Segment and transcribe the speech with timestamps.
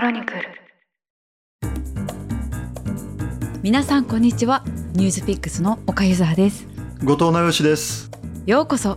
[0.00, 0.40] クロニクル。
[3.62, 4.64] 皆さんこんにちは。
[4.94, 6.66] ニュースピックスの岡ゆずはです。
[7.04, 8.10] 後藤直義です。
[8.46, 8.96] ようこそ。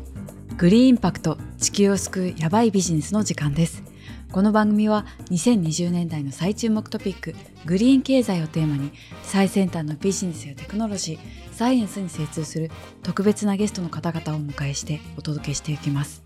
[0.56, 3.84] グリーンインパクト地球を救うヤバいビジネスの時間です。
[4.32, 7.36] この番組は2020年代の最注目トピック
[7.66, 8.94] グリーン経済をテーマに
[9.24, 12.72] 最先端のビジネスやテクノロジーサイエンスに精通する
[13.04, 16.24] 特別なゲストの方々をお迎えしてお届けしていきます。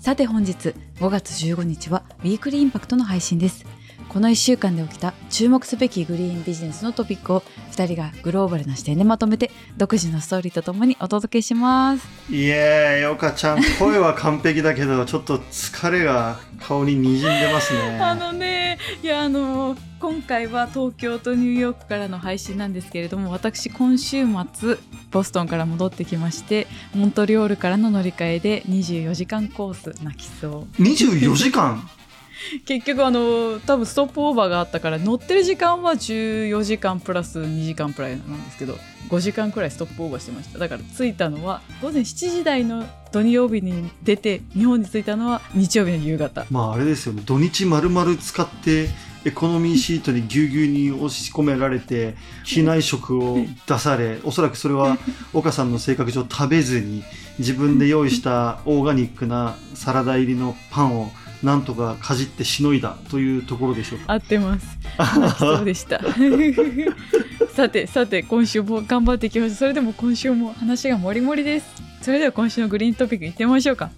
[0.00, 3.64] さて本日5月15日はウィークリーインパクトの配信です
[4.08, 7.42] この1週間で起きた注目すべきグリーンビジネスのトピックを
[7.72, 12.06] 2人がグローバルな視点でまとめて独自のストーリーとともにお届けします。
[12.30, 17.98] いえー岡ちゃん声は完璧だけどちょっと疲れが顔ににじんでますね。
[18.00, 24.76] あのねいやあの今回は東京とニューヨークからの配信なんですけれども私今週末
[25.10, 30.82] ボストンから戻ってきましてモントリオールからの乗り換えで24時間コース泣きそう。
[30.82, 31.88] 24時間？
[32.66, 40.58] 結局あの多分ストップオーバーがあったから乗ってる時間は14時間プラス2時間プライなんですけど5時間くらいストップオーバーしてました。
[40.58, 46.44] だから着いたのは午前7時台の土曜日に出て日本に着いたのは日曜日の夕方。
[46.50, 47.22] まああれですよね。
[47.24, 48.88] 土日丸々使って
[49.24, 54.98] エコノミーシートにぎゅうぎゅうに押し込められて機内食を出されおそらくそれは
[55.34, 57.02] 岡さんの性格上食べずに
[57.40, 61.10] 自分で用意したオーガニックなサラダ入りのパンを
[61.46, 64.14] なんとかかじってしのいだというところでしょうか。
[64.14, 64.66] 合ってます。
[65.38, 66.00] そうでした。
[67.54, 69.54] さてさて今週も頑張っていきましょう。
[69.54, 71.66] それでも今週も話がもりもりです。
[72.02, 73.90] それでは今週のグリーントピックいってみましょうか。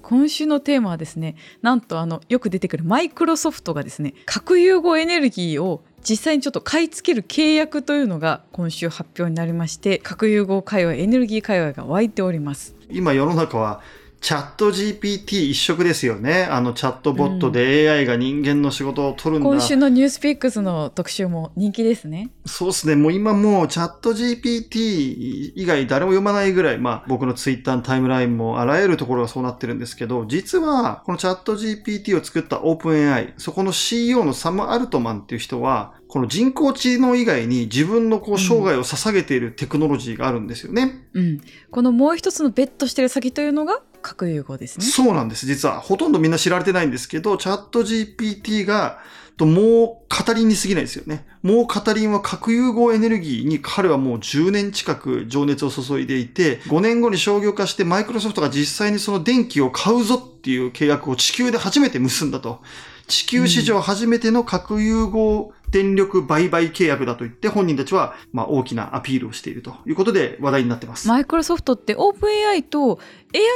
[0.00, 12.74] 今週のテーマはですねなんとあのよく出てくるマイクロソフトがですね核融合エネルギーを実際にちょっと買い付ける契約というのが今週発表になりまして核融合界隈エネルギー界隈が湧いております。
[12.88, 13.80] 今世の中は
[14.20, 16.44] チャット GPT 一色ですよね。
[16.44, 22.30] あのチャットボットで AI が人間の仕事を取るんだ、うん、今週のニュースピックスの特集も人気ですね。
[22.44, 22.96] そうですね。
[22.96, 41.06] もう今もうチャット GPT 以外誰も読まないぐらい、まあ僕のツイッターのタイムラインもあらゆるところがそうなってるんですけど、実はこのチャット GPT を作ったオープン AI、そこの CEO のサム・アルトマンっていう人は、この人工知能以外に自分のこう生涯を捧げているテクノロジーがあるんですよね。
[41.14, 41.24] うん。
[41.24, 44.84] うん、このもう一つのベットしてる先というのが核融合ですね。
[44.84, 45.46] そうなんです。
[45.46, 45.80] 実は。
[45.80, 48.98] ほとんどみんな知られてないんですけど、チャット GPT が、
[49.40, 51.24] ともう語りに過ぎないですよね。
[51.42, 62.60] もう語りは核融合エネルギーに彼はもう10年近く情熱を注いでいて、5年後に商業化してマイクロソフトが実際にその電気を買うぞっていう契約を地球で初めて結んだと。
[63.06, 71.08] 地球史上初めての核融合電力売買契約だと言って本人たちはまあ大きなアピールをしているということで話題になってます。
[71.08, 72.98] マイクロソフトってオープン AI と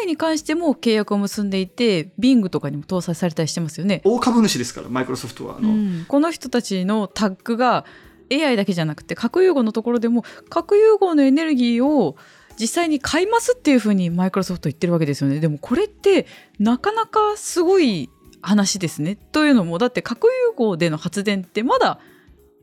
[0.02, 4.00] AI に関しても契約を結んでいて Bing とかにも搭載されたりしてますよね。
[4.04, 7.84] 大株主ですからマイクロソフトはあの、うん、この人たちのタッグが
[8.32, 12.16] AI だけじゃなくて核融合のところでも核融合のエネルギーを
[12.58, 15.40] 実際に買いますっていうふうにマイクロソフト言ってるわけですよね。
[15.40, 16.26] でもこれって
[16.58, 18.10] なかなかすごい
[18.44, 19.16] 話ですね。
[19.16, 21.98] というのもだって核融合での発電ってまだ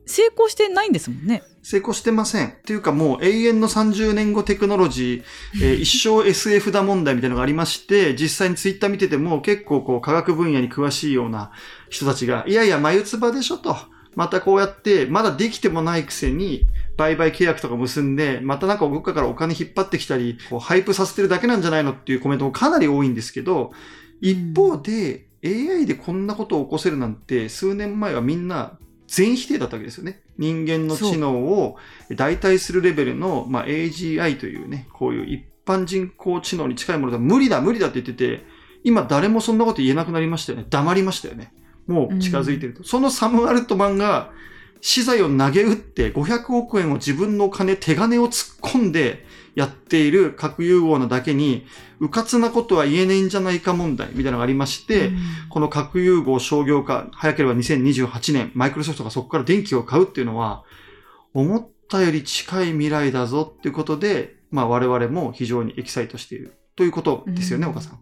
[0.06, 1.42] 成功してないんですもんね。
[1.62, 2.48] 成功してません。
[2.48, 11.52] っていうかもう永遠の30年後テクノロジー、えー、 一生 SF だ問題みたいなのがありまして、実際にツイッター見てても結構こう科学分野に詳しいような
[11.88, 13.76] 人たちが、いやいや眉唾でしょと。
[14.14, 16.66] またこうやって、まだできてもないくせに、
[16.98, 23.72] 売買契約とか結んで、またなんかどっかからお金引っ張ってきたり、こうハイプさせてるだけなんじゃないのっていうコメントもかなり多いんですけど、
[24.20, 30.22] 一方で、AI でこんなことを起こせるなんて、数年前はみんな全否定だったわけですよね。
[30.38, 31.76] 人間の知能を
[32.10, 38.44] 代替するレベルの、まあ、AGI というね、こういう一般人工知能に近いものだ、無理だ、無理だって言ってて、
[38.84, 40.66] 今誰もそんなこと言えなくなりましたよね。
[40.70, 41.52] 黙りましたよね。
[41.86, 42.80] もう近づいてると。
[42.80, 44.30] うん、そのサム・アルトマンが
[44.80, 49.24] 資材を投げ打って500億円を自分の金、手金を突っ込んで、
[49.54, 51.66] やっている核融合なだけに、
[52.00, 55.18] うかつなことは言えないんじゃないか問題みたいなのがありまして、うん、
[55.50, 60.64] この核融合商業化、早ければ2028年、マイクロソフトがそこから電気を買うっていうのは、
[61.34, 68.00] 思ったより近い未来だぞっていうことで、まあ我々も非常にエキサイトしているということですよね、うん、岡さん。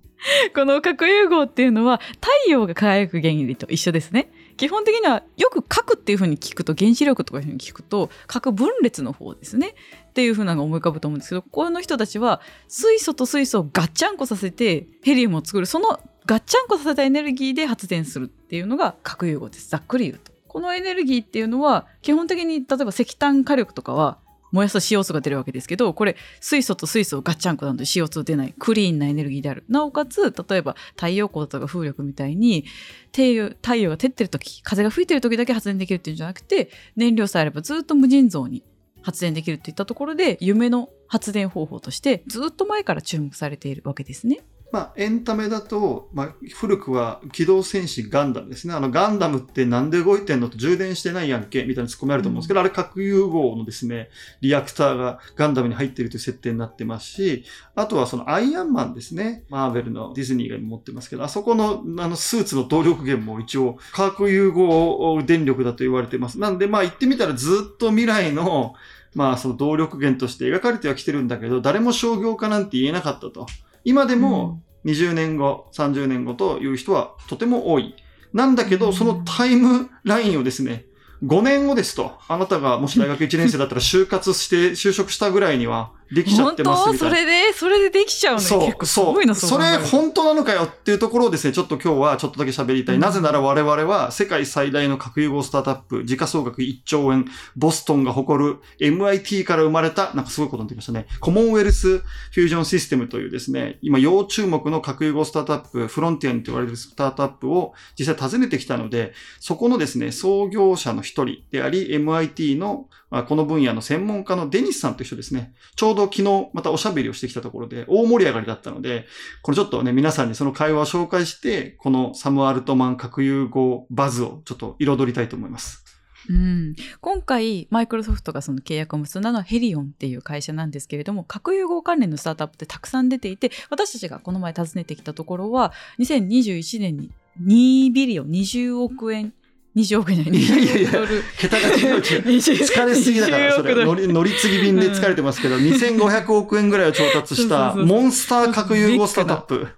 [0.54, 4.30] この核融合っていうのは太陽が輝く原理と一緒ですね。
[4.56, 9.74] 基本的にはよく核っていうふうに聞くと原子力とかいうふうに聞くと核分裂の方ですね
[10.10, 15.66] っていうふうなのが思い浮かぶと思うんですけどこの人たちは水素と水素をガッチャンコさせてヘリウムを作る。
[15.66, 19.70] そのガッチャンコさせたエネルギーで発電するっていうのが核融合です。
[19.70, 20.32] ざっくり言うと。
[20.48, 24.18] このエネルギーっていうのは基本的に例えば石炭火力とかは
[24.52, 29.64] 燃やす CO2 が出るわけですけどこれ水素と水素をガッチャンコなんで CO2 出ないクリーンなエネルギーである。
[29.68, 32.64] なおかつ例えば太陽光とか風力みたいに
[33.12, 38.64] 太陽太陽が照ってる時風が吹いてる時だけ発電できるっていうんじゃなくて燃料さえあればずっと無尽蔵に
[39.02, 44.40] 発電できるっていったところで夢の発電方法としてずっと前から注目されているわけですね。
[44.72, 48.74] まあ、エンタメだと、まあ、古くは機動戦士ガンダムですね。
[48.74, 57.44] あの、ガンダムってなんで動いてんのと充電してないやんけみたいなツッコミあると思うんですけど、うん、あれ核融合のですね、リアクターがガンダムに入っているという設定になってますし、
[57.74, 59.44] あとはそのアイアンマンですね。
[59.48, 66.38] マーベルのディズニーが持ってますけど、あそこのあのスーツの動力源も一応核融合電力だと言われてます。
[66.38, 68.74] なんでまあ言ってみたらずっと未来の
[69.14, 73.46] まあその動力源として描かれてはきてるんだけど、誰も商業化なんて言えなかったと。
[73.84, 77.94] 今でも20年後、30年後という人はとても多い。
[78.32, 80.86] なんだけど、そのタイムラインをですね、
[81.24, 87.16] 5年後ですと、あなたがもし大学1年生だったら就活して就職したぐらいには、できちゃってますみたいな。
[87.16, 92.96] それで、それでできちゃうのそう、結構すごいのそれ本当なのかよっていうところをですね、ちょっと今日はちょっとだけ喋りたい。
[92.96, 97.26] うん、なぜなら我々は世界最大の核融合スタートアップ、時価総額1兆円、
[97.56, 101.06] ボストンが誇る MIT から生まれた、なんかすごいことになってきましたね。
[101.20, 112.88] コモンウェルスフュージョンシステムというですね、今要注目の核融合スタートアップ、フロンティアンと言われるスタートアップを実際訪ねてきたので、そこのですね、創業者の一人であり、MIT の
[113.26, 119.06] この分野の専門家のデニスさんという人ですね、ちょうど昨日またおしゃべりをしてきたところで大盛り上がりだったので、
[119.42, 125.84] これちょっとね、皆さんにその会話を紹介して、このサム・アルトマン核融合バズをちょっと彩りたいと思います。
[126.28, 137.10] うん、今回マイクロソフトがその契約を結んだのはヘリオンっていう会社なんですけれども核融合関連のスタートアップってたくさん出ていて私たちがこの前訪ねてきたところは2021年に
[137.42, 139.32] 2ビリオン20億円
[139.76, 140.90] 20億円じゃない、いやいやいや、
[141.38, 142.00] 桁が違う違う。
[142.02, 144.08] 疲れすぎだから、それ乗り。
[144.08, 149.68] 乗り継ぎ便で疲れてますけど、うん、2500億円ぐらいを調達したモンスター核融合スタートアップ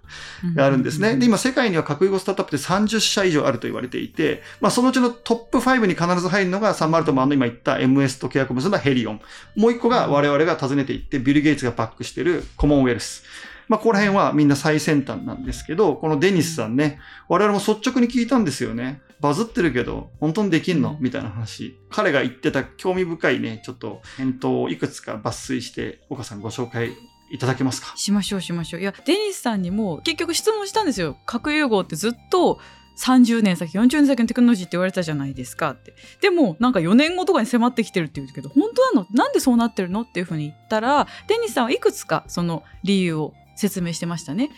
[0.55, 1.17] があるんですね。
[1.17, 9.21] で、今世界には核融合スタートアップって30社以上あると言われていて、まあそのうちのトップ5に必ず入るのがサンマルトマンの今言った MS と契約を結んだヘリオン。
[9.57, 13.25] もう一個が我々が訪ねていって、ビル・ゲイツがバックしてるコモンウェルス。
[13.73, 19.01] まあ、ここら辺はみんな最先端なんですけど、このデニスさんね、我々も率直に聞いたんですよね。
[19.19, 20.99] バズってるけど、本当にできんの？
[21.01, 21.81] みたいな話。
[21.89, 26.93] 彼が言ってた興味深いね、ちょっと返答をいくつか抜粋して、岡さんご紹介
[27.31, 27.97] いただけますか？
[27.97, 28.83] しましょうしましょう。
[28.83, 31.17] いや、デニスさんにも結局質問したんですよ。
[31.25, 32.61] 核融合ってずっと
[32.99, 39.07] 30年先40年先のテクノロジーって言われたじゃないですかってでもなんか4年後とかに迫ってきてるって言うけど本当なの？
[39.13, 40.03] なんでそうなってるの？
[40.03, 44.51] っていうふうに言ったらデニスさんはいくつかその理由を説明してましたね。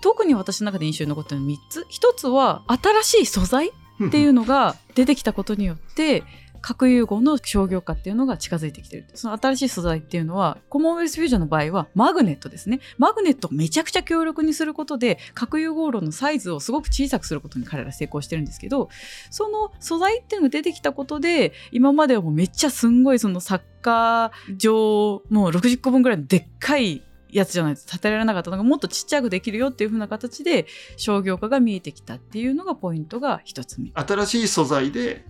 [0.00, 1.80] 特に私の中で印象に残ってるの3つ。
[1.80, 1.84] 1
[2.16, 2.64] つは
[3.02, 6.22] 新しい素材っていうのが出てきたことによって
[6.60, 9.06] 核融合の商業化っていうのが近づいてきてる。
[9.14, 12.80] その新しい素材っていうのは、コモンウェルスフュージョンの場合はマグネットですね。
[12.98, 18.88] マグネットをめちゃくちゃ強力にすることで、核融合炉のサイズをすごく小さくすることに彼ら成功してるんですけど、
[19.30, 30.66] その素材っていうのが出てきたことで、今まではもうめっちゃすんごいそのサッカー場、もう60個分ぐらいのでっかいやつじゃないと建てられなかったのがもっとちっちゃくできるよっていう風な形で
[30.96, 33.90] 商業化が見えてきたっていうのがポイントが一つ目。
[33.94, 35.24] 新しい素材で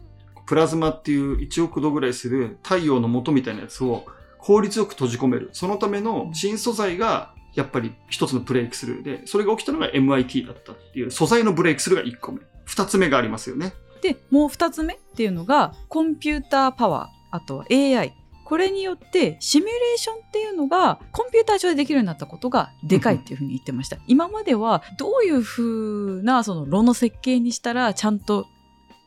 [0.47, 4.07] プラズマっていう1億度ぐらいする太陽の元みたいなやつを
[4.39, 5.51] 効率よく閉じ込める。
[5.53, 12.41] そのための新素材がやっぱり一つのブレイクスルーで、それが起きたのが MIT だったっていう素材のブレイクスルーが1個目。
[12.67, 13.75] 2つ目がありますよね。
[14.01, 18.15] で、もう2つ目っていうのがコンピューターパワー、あとは AI。
[18.49, 23.99] これによってシミュレーションっていうのがコンピューター上でできるようになったことがでかいっていうふうに言ってました。
[24.07, 28.47] 今まではどういうふうなその炉の設計にしたらちゃんと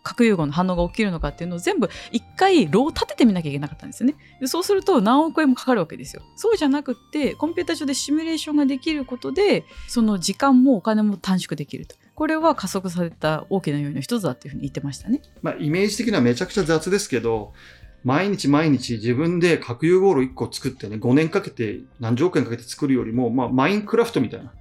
[0.03, 4.15] 核融合の反応が起きるのかっていうのを全部一回炉を立ててみなきゃいけなかったんですよね。
[4.39, 6.21] でそうすると何億円もかかるわけですよ。
[6.36, 11.95] そうじゃなくってコンピューター上でシミュレーションができることでその時間もお金も短縮できると。
[12.13, 15.21] これは加速された大きな要因の一つだっていうふうに言ってましたね。
[15.41, 17.53] まあイメージ的にはめちゃくちゃ雑ですけど
[18.03, 24.51] 毎日毎日自分で核融合炉1個作ってね、5年かけて何十億円かけて作るよりも、まあ、マインクラフトみたいな。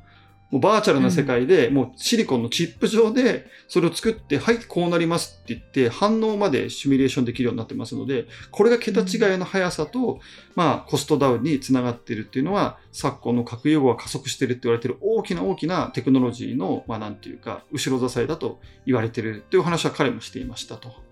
[0.50, 10.18] もうバーチャルな世界で、もうシリコンのチップ上でそれを作って、はい、こうなりますって言って、反応までシミュレーションできるようになってますので、これが桁違いの速さと、
[10.56, 21.09] まあ、コストダウンにつながっているっていうのは、昨今の核融合が加速しているって言われている大きな大きなテクノロジーの、まあ、なんていうか、後ろ支えだと言われているっていう話は彼もしていましたと。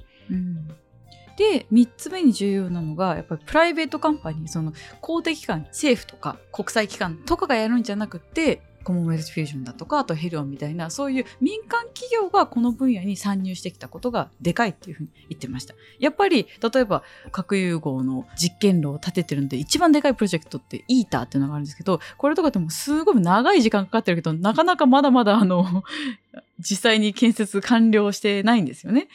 [1.38, 15.74] で3つ目に重要なのがやっぱりプライベートカンパニーその公的機関政府とか国際機関とかがやるんじゃなくてコモンウェルスフュージョンだとかあとヘルオンみたいなそういう民間企業がこの分野に参入してきたことがでかいっていうふうに言ってました。
[16.00, 25.84] やっぱり例えば核融合の実験炉を建ててるんで一番でかいプロジェクトってイーターっていうのがあるんですけどこれとかでもすごい長い時間かかってるけどなかなかまだまだあの
[26.58, 29.08] 実際に建設完了してないんですよね。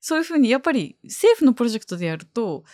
[0.00, 2.64] そういうふうにやっぱり政府のプロジェクトでやると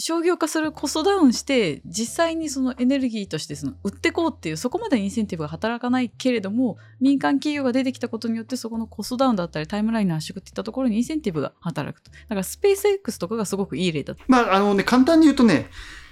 [0.00, 14.22] 商業化するコストダウンして実際にそのエネルギーとしてその売ってこうっていうそこまでインセンティブが働かないけれども民間企業が出てきたことによってそこのコストダウンだったりタイムラインの圧縮っていったところにインセンティブが働くとだからスペース X とかがすごくいい例だと。
[14.26, 15.68] まあ、あのね、簡単に言うとね、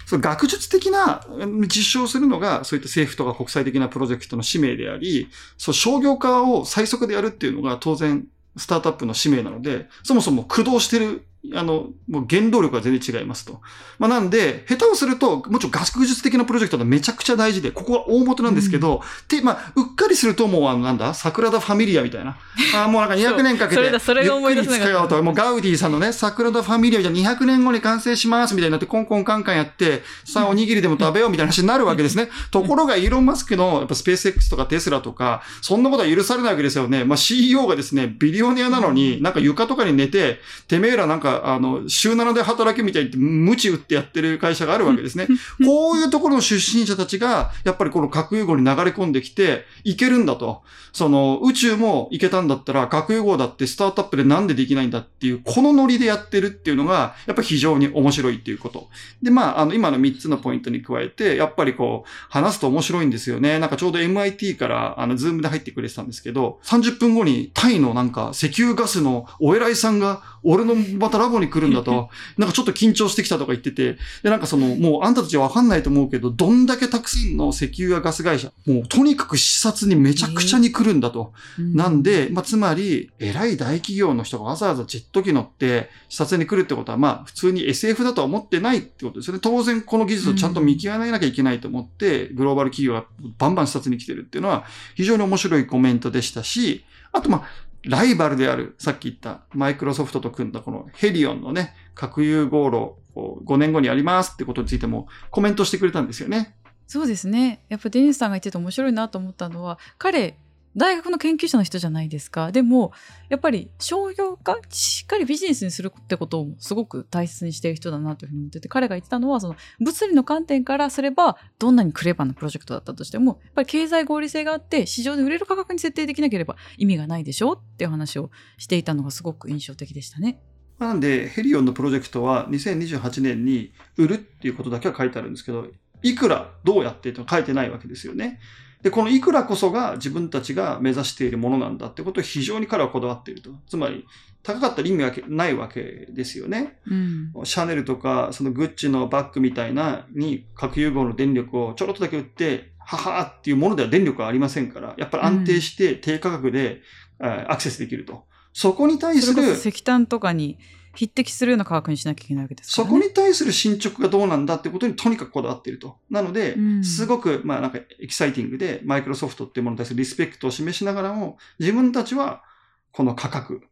[0.07, 1.27] その学術的な
[1.63, 8.27] 実証するのが、そういった政府とか国際的なプロジェクトの使命であり、そう商業化を最速でやるっていうのが当然
[8.59, 13.61] スタートアップの使命なので、そもそも駆動してるあの、もう原動力が全然違いますと。
[13.99, 22.37] まあなんで、下手をすると、もちろん学術的なプロジェクトがめちゃくちゃ大事で、ここは大元なんですけど、うん、で、まあ、うっかりするともう、あの、なんだ、桜田ファミリアみたいな。
[22.75, 25.23] ああ、もうなんか200年かけて、それそれが思い出せなかった。
[25.23, 32.29] もうガウディさんのね、桜田ファミリアみたいな200年後に完成しますみたいになって、コンコンカンカンやって、さあおにぎりでも食べようみたいな話になるわけですね。
[32.51, 37.05] ところが、イーロン・マスクの、やっぱスペース X とかテスラとか、そんなことは許されないわけですよね。
[37.05, 45.29] まあ CEO がですね、ビリオネアなのに、なんか床とかに寝て、てめえらなんか、あの、週7で働けみたいに鞭打ってやってる会社があるわけですね。
[45.65, 50.63] こういうところの出身者たちが、やっぱりこの核融合に流れ込んできて、いけるんだと。
[50.93, 58.89] その、宇宙もいけたんだったら、核融合だってスタートアップでなんでできないんだっていう、このノリでやってるっていうのが、やっぱり非常に面白いっていうこと。
[59.23, 63.59] で、まあ、あの、今の3つのポイントに加えて、やっぱりこう、話すと面白いんですよね。
[63.59, 81.33] なんかちょうど MIT から、あの、ズームで入ってくれてたんですけど、30分後にタイのなんか石油ガスのお偉いさんが、俺のまたラボに来るんだと、 なんかちょっと緊張してきたとか言ってて、で、なんかその、もうあんたたちはわかんないと思うけど、どんだけたくさんの石油やガス会社、もうとにかく視察にめちゃくちゃに来るんだと。
[81.59, 89.41] えー、なんで、まあ、つまり、偉い大企業の人がわざわざジェット機乗って視察に来るってことは、まあ、普通に SF だとは思ってないってことですよね。
[89.43, 93.05] 当然この技術をちゃんと見極めなきゃいけないと思って、グローバル企業が
[93.39, 94.65] バンバン視察に来てるっていうのは、
[94.95, 106.55] 非常に面白いコメントでしたし、あと、まあ、ライバルである、さっき言ったマイクロソフトと組んだこのヘリオンのね、核融合炉5年後にやりますってことについてもコメントしてくれたんですよね。
[106.87, 107.65] そうですね。
[107.69, 110.39] やっぱデニスさんが言ってて面白いなと思ったのは、彼、
[110.79, 112.53] 大学の研究者の人じゃないですか。
[112.53, 112.93] でも、
[113.29, 130.41] やっぱり商業化、しっかりビジネスにするってことをすごく大切にしている人だなというふうに思ってて、彼が言ってたのは、その物理の観点からすれば、どんなにクレバーなプロジェクトだったとしても、やっぱり経済合理性があって、市場で売れる価格に設定できなければ意味がないでしょっていう話をしていたのがすごく印象的でしたね。
[130.79, 135.67] なんで、ヘリオンのプロジェクトは2028年に売るっていうことだけは書いてあるんですけど、
[136.03, 138.39] いくら、どうやってって書いてないわけですよね。
[138.83, 143.51] で、このいくらこそが自分たちが目指しているものなんだってことを非常に彼はこだわっていると。
[143.69, 144.07] つまり、
[144.43, 146.79] 高かったら意味はないわけですよね。
[146.87, 156.81] うん、シャネルとか、そのグッチのバッグみたいなに核融合の電力をちょろっとだけ売って、ははっていうものでは電力はありませんから、やっぱり安定して低価格で、
[157.19, 158.25] うん、アクセスできると。
[158.53, 159.53] そこに対する。
[159.53, 160.59] 石炭とかに
[160.99, 165.99] 匹敵するような価格にしなきゃいけないわけですから、ね、そこに対する進捗がどうなんだってことにとにかくこだわっていると。
[166.11, 172.43] なので、うん、すごく、まあなんかエキサイティングで、マイクロソフトっていうものに対するリスペクトを示しながらも、自分たちは
[172.91, 173.63] この価格、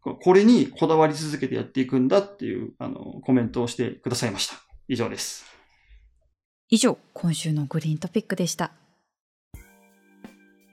[0.00, 4.54] これにこだわり続けてやっていくんだっていう、あの、コメントをしてくださいました。
[4.86, 5.44] 以上です。
[6.68, 8.70] 以上、今週のグリーントピックでした。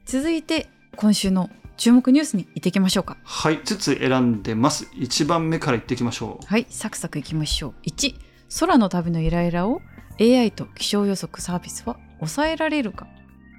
[0.06, 3.18] 続いて、今週の注目ニュースに行ってきましょうか。
[3.24, 4.86] はい5つ選んでます。
[4.96, 6.46] 1番目から行っていきましょう。
[6.46, 7.74] はいサクサクいきましょう。
[7.88, 8.16] 1
[8.60, 9.82] 空の旅のイライラを
[10.20, 13.08] AI と気象予測サービスは抑えられるか。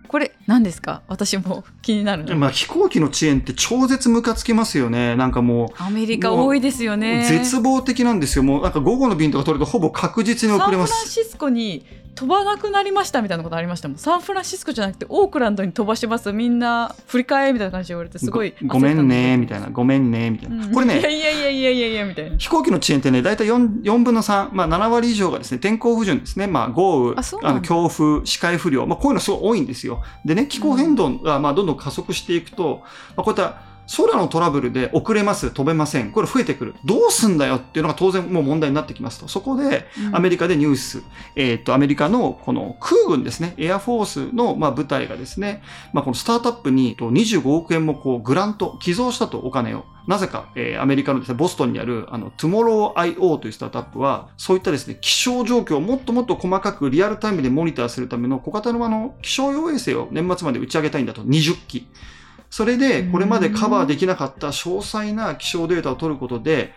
[0.08, 1.02] これ何ですか？
[1.06, 2.34] 私も 気になる。
[2.36, 5.14] まあ飛行機の遅延って超絶ムカつきますよね。
[5.16, 7.24] なんかもうアメリカ多いですよね。
[7.28, 8.42] 絶望的なんですよ。
[8.42, 10.90] もうなんか午後の便とか取るとほぼ確実に遅れます。
[10.92, 11.84] サンフランシスコに
[12.18, 13.98] 飛ばなくなりましたみたいなことありましたもん。
[13.98, 16.32] サンフランシスコじゃなくてオークランドに飛ばします。
[16.32, 19.68] みんな振り替えみたいな感じで言われてすごいごめんねみたいな。
[19.68, 20.98] ごめんねみたいな、うん、これね。
[20.98, 22.36] いやいやいやいやいやいやみたいな。
[22.36, 30.02] 飛行機の遅延ってね大体 4, 4分の3、まあ、7割以上がですね天候不順ですね、まあ、豪雨あの強風視界不良、まあ、こういうのすごい多いんですよ。
[30.24, 32.82] でね気候変動がまあどんどん加速していくと、
[33.14, 36.12] まあ、こういった空のトラブルで遅れます、飛べません。
[36.12, 36.74] これ増えてくる。
[36.84, 39.28] どうすんだよっていうのが当然もう問題になってきますと。
[39.28, 41.02] そこで、アメリカでニュース、
[41.36, 49.84] えーっと、アメリカのこの空軍ですね、エアフォースのまあ部隊がですね、まあこのスタートアップにと25億円もこうグラント、寄贈したとお金を。
[50.06, 61.86] なぜか、えーアメリカのですね、ボストンにある、あの、Tomorrow.io というスタートアップは、そういったですね、気象状況をもっともっと細かくリアルタイムでモニターするための小型のあの、気象用衛星を年末まで打ち上げたいんだと、20機。
[62.50, 66.72] それで、これまでカバーできなかった詳細な気象データを取ることで、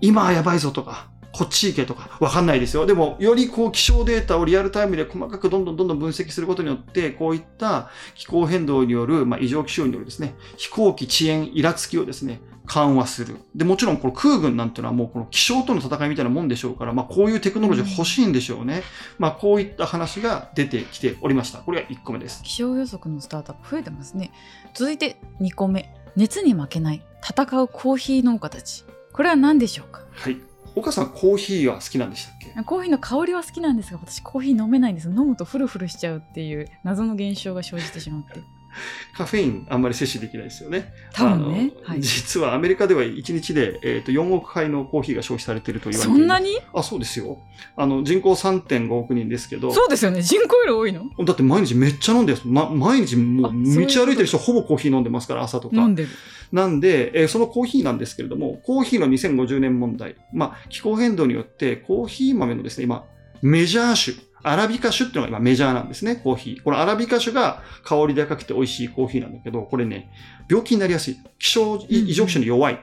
[0.00, 2.86] 今はやばいぞとか、こっち行けとか、わかんないですよ。
[2.86, 12.40] でも、よりこう気象データをリアルタイムで細かくどんどんどんどん分析することによって、こういった気候変動による、まあ、異常気象によるですね、飛行機遅延、イラつきをですね、
[12.70, 13.38] 緩和する。
[13.54, 18.82] で、もちろんこの空軍なんていうのはもうこの気象との戦いみたいなもんでしょうから、まあこういうテクノロジー欲しいんでしょうね。
[19.18, 21.58] まあこういった話が出てきておりました。
[21.58, 22.42] これが1個目です。
[22.44, 24.30] 気象予測のスタートアップ増えてますね
[24.74, 30.02] 続いて2個目熱に負けない戦うコーヒー農家たちこれは何でしょうか？
[30.12, 30.36] はい。
[30.76, 32.62] 岡さん、コーヒーは好きなんでしたっけ？
[32.62, 38.40] コーヒーの香りは好きなんですが私コーヒー飲めないんです飲むとフルフルしちゃうっていう謎の現象が生じてしまって
[39.16, 40.92] カフェインあんまり摂取できないですよね。
[41.12, 46.58] 多分ねはい実はアメリカでは1日で、えー、と4億杯のコーヒーが消費されていると言われてそんなに？
[46.72, 47.38] あ、そうですよ。
[47.76, 51.04] あの、人口3.5億人ですけど、そうですよね人口より多いの？
[51.24, 52.40] だって毎日めっちゃ飲んでる。
[52.44, 55.76] ま、毎日もう道歩いてる人ほぼコーヒー飲んでますから、朝とか。
[55.76, 56.08] 飲んでる
[56.52, 60.16] なんで、えーそのコーヒーなんですけれども、コーヒーの2050年問題。
[60.32, 63.04] まあ、気候変動によって、コーヒー豆のですね、今、
[63.42, 66.62] メジャー種、アラビカ種っていうのが今メジャーなんですね、コーヒー。
[66.62, 70.10] このアラビカ種が香り高くて美味しいコーヒーなんだけど、これね、
[70.48, 71.16] 病気になりやすい。
[71.38, 72.80] 気象異常気象に弱い。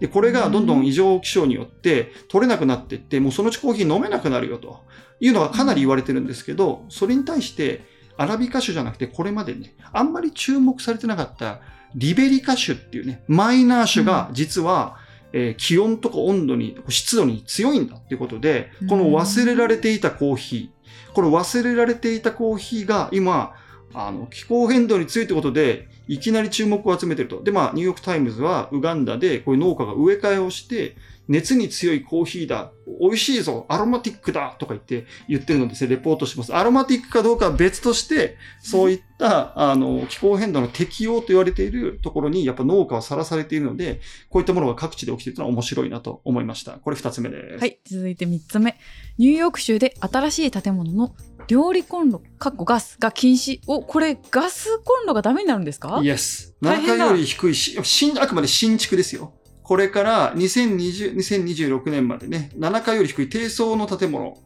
[0.00, 4.84] で、これがどんどん異常気象によって取れなくなっていって、もうそのうちコーヒー飲めなくなるよと
[5.20, 7.84] いうのがかなり言われてるんですけど、それに対して、
[8.16, 11.60] アラビカ種じゃなくて、これまでね、あんまり注目されてなかった
[11.94, 14.96] リベリカ種っていうね、マイナー種が実は、
[15.32, 23.54] えー気温とか温度に、湿度に強いんだっていうことで、この忘れられていたコーヒー、これ忘れられていたコーヒーが今、
[23.94, 27.42] あの、気候変動に強いってことで、いきなり注目を集めてると。
[27.42, 30.96] で、まあ、ニューヨークタイムズは、ウガンダで、こういう農家が植え替えをして、
[31.28, 36.54] 熱に強いコーヒーだ、美味しいぞ、アロマティックだ、とか言って、言ってるのですね、レポートします。
[36.54, 44.00] アロマティックかどうかは別として、そういった、あの、気候変動の適応と言われているところに、やっぱ農家はさらされているので、
[44.30, 46.72] こういったものが各地で起きているのは面白いなと思いました。
[46.72, 47.60] これ二つ目です。
[47.60, 48.78] はい続いて3つ目
[49.18, 51.14] ニューヨーク州で新しい建物の
[51.48, 56.00] 料理コンロかっこガスが禁止おこれガスコンロがダメになるんですか？
[56.02, 56.54] イエス。
[56.62, 59.32] 7大変だ階より低いし、新、あくまで新築ですよ。
[59.62, 64.36] これから2020 2026年までね、7階より低い低層の建物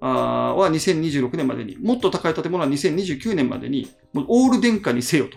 [0.00, 5.36] あーは2026年までに、もっと高い建物は2029年までに、もうオール電化にせよと。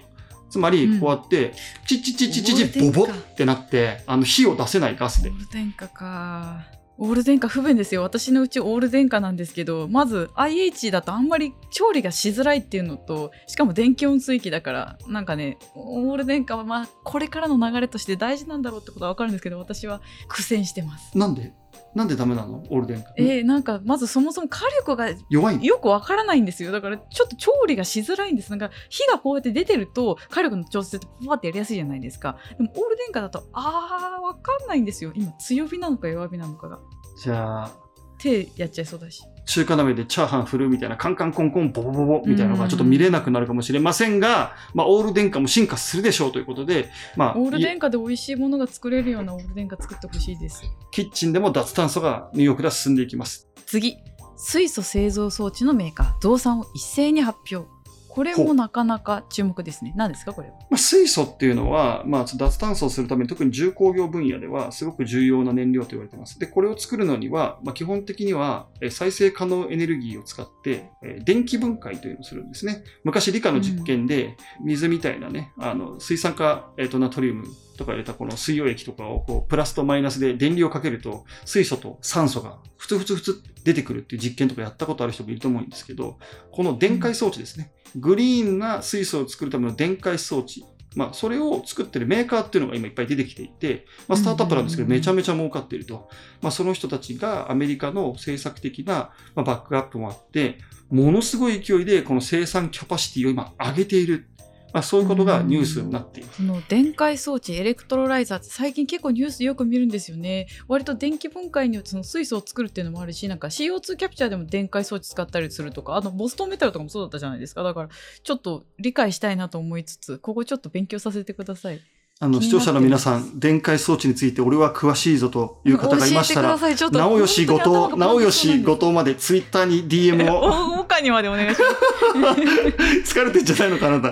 [0.49, 1.54] つまりうん、こうやって、
[1.88, 5.39] チッチッチッチッチッボボってなって、あの、火を出せないガスでオー。
[5.39, 6.65] ル電化か
[7.03, 8.03] オール電化不便ですよ。
[8.03, 21.17] 私のうちオール電化なんですけどまず IH だとあんまり調理がしづらいっていうのとしかも電気温水器だからなんかねオール電化はまあこれからの流れとして大事なんだろうってことは分かるんですけど私は苦戦してます。
[21.17, 21.53] なんで？
[21.95, 22.63] なんでダメなの？
[22.69, 23.13] オール電化。
[23.17, 25.63] えー、なんかまずそもそも火力が弱いの？
[25.63, 26.71] よくわからないんですよ。
[26.71, 28.49] だからちょっと調理がしづらいんです。
[28.49, 32.38] なんか火がこうやって出てると火力の調節ってパパってやりやすいじゃないですか。
[32.57, 35.12] でもオール電化だとあーわかんないんですよ。
[35.15, 36.79] 今強火なのか弱火なのかが。
[37.21, 37.71] じゃあ、
[38.17, 50.63] 手やっちゃいそうだし中華鍋でチャーハン振るみたいなカンカンコンコンボボボボみたいなのがちょっと見れなくなるかもしれませんが、まあ、オール電化も進化するでしょうということで、まあ、オールい電化で美味しいものが作れるようなオール電化作ってほしいです。
[50.91, 53.49] キッチンでも脱炭素がニューヨークでは進んでいきます。
[53.65, 53.97] 次。
[54.37, 56.19] 水素製造装置のメーカー。
[56.21, 57.69] 増産を一斉に発表
[58.12, 60.56] これもなかなか注目ですね何ですかこれは？
[60.69, 66.38] まあ、水素っていうのは、まあ、脱炭素をするために特に重工業分野ではすごく重要な燃料と言われてます。
[66.38, 72.84] で、これを作るのには、まあ、基本的には再生可能エネルギーを使って、え電気分解というのをするんですね。
[73.06, 77.45] 昔理科の実験で水みたいなね、あの水酸化、えーとナトリウム
[77.78, 86.17] とか入れたこの水溶液とかをこうプラスとマイナスで電流をかけると水素と酸素がふつふつふつ出てくるっていう実験とかやったことある人もいると思うんですけど、
[86.52, 87.71] この電解装置ですね。
[87.95, 90.63] グリーンな水素を作るための電解装置。
[90.93, 96.10] まあ、それを作ってるメーカーっていうのが今いっぱい出てきていて、まあ、スタートアップなんですけど、めちゃめちゃ儲かっていると。
[96.41, 100.58] まあ、その人たちがアメリカの政策的なまあバックアップもあって、
[100.89, 104.27] ものすごい勢いでこの生産キャパシティを今上げている。
[104.73, 106.38] まあ、そういうことがニュースになっています。
[106.38, 110.47] その電解装置エレクトロライザーって最近結構ニュースよく見るんですよね。
[110.67, 117.63] 割と電気分解によってその水素を作るっていうのもあるしなんか CO2 キャプチャーでも電解装置使ったりするとかあとボストンメタルとかもそうだったじゃないですか。
[117.63, 117.89] だから
[118.23, 121.81] ちょっと理解したいなと思いつつここちょっと勉強させてください
[122.23, 133.15] あの、気視聴者の皆さん、電解装置について俺は詳しいぞという方がいましたら、直吉後藤、本当に頭がパン直クし後藤までツイッターに DM を、お岡にまでお願いします。
[133.15, 134.10] 疲れてんじゃないのかあなた。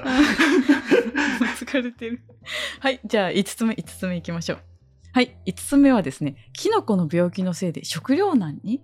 [1.63, 2.23] 疲れてる。
[2.79, 4.59] はい、じゃあ5つ目、5つ目いきましょう。
[5.11, 8.81] はい、5つ目はですね、キノコの病気のせいで食糧難に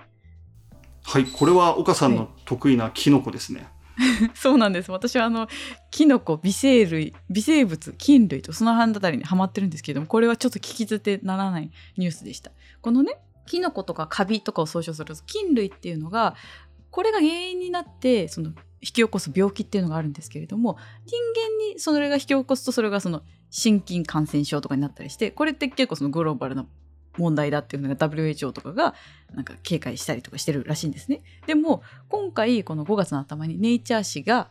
[1.03, 3.67] はい、これは岡さんの得意なキノコですね。
[4.35, 4.91] そうなんです。
[4.91, 5.47] 私はあの、
[5.91, 12.51] キノコ、微生類、微生物、菌類とその半たたりにハマってるんですけれども、これはちょっと聞き捨てならないニュースでした。
[12.81, 16.35] このね、キノコとかカビとかを総称する菌類っていうのが、
[16.91, 18.49] これが原因になって、その、
[18.81, 26.65] 引き起こす病気っていうのがあるんですけれども、人間にそれが引き起こすと、それがその、心筋感染症とかになったりして、これって結構そのグローバルな
[27.17, 28.93] 問題だっていうのが WHO とかが
[29.33, 31.21] なんか警戒したりとかしてるらしいんですね。
[31.47, 34.49] でも今回この5月の頭にネイチャー誌が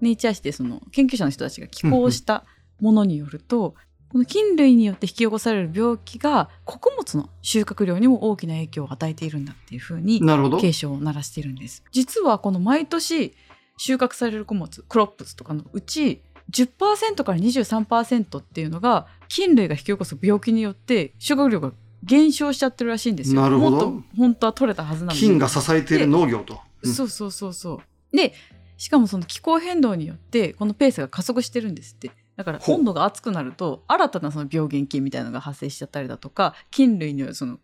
[0.00, 2.44] ネイチャー誌でその研究者の人たちが寄稿した
[2.80, 3.74] ものによると
[4.10, 10.20] この菌類によって引き起こされる病気が穀物の収穫量にも大きな影響を与えているんだっていうふうに。
[10.60, 11.84] 警鐘を鳴らしているんです。
[11.92, 13.34] 実はこの毎年
[13.76, 21.72] 収穫される穀物クロップスとかのうち10%から23%っていうのが菌類が引き起こす病気によって収穫量が
[22.04, 23.40] 減少しちゃってるらしいんですよ。
[23.40, 25.18] なるほど本当は取れたはずなのに。
[25.18, 26.60] 菌が支えている農業と。
[26.82, 27.80] うんそうそうそうそ
[28.12, 28.16] う。
[28.16, 28.34] で
[28.76, 32.10] しかもその気候変動によってこのペースが加速してるんですって。
[32.36, 37.58] だから温度が暑くなると新たなその病原菌みたいなのが発生しちゃったりだとか菌類によるその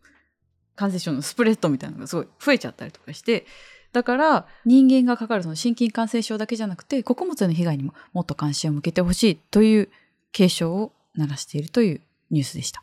[0.75, 3.47] 感染症のスプレッドみたいなのがすごい増えちゃったりとかして
[3.93, 9.89] だから人間がかかるその心筋感染症だけじゃなくて穀物への被害にももっと関心を向けてほしいという
[10.33, 12.01] 警鐘を鳴らしているという
[12.33, 12.83] ニュースでした。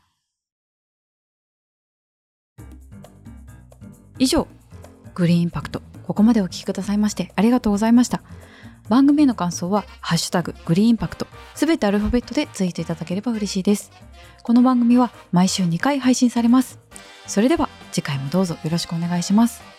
[4.21, 4.47] 以上
[5.15, 5.81] グリーンインパクト。
[6.05, 8.21] ここまでお聞きくださいましてありがとうございました。
[8.87, 13.91] 番組への感想は「ハッシュタググリーンインパクト」すべてアルファベットでツイートいただければ嬉しいです。
[14.43, 16.77] この番組は毎週2回配信されます。
[17.25, 19.70] それでは次回もどうぞよろしくお願いします。